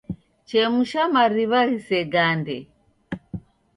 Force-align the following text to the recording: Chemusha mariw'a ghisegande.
Chemusha 0.49 1.01
mariw'a 1.15 1.61
ghisegande. 1.69 2.57